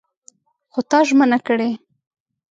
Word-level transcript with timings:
خو 0.71 0.79
تا 0.89 0.99
ژمنه 1.07 1.39
کړې! 1.47 1.69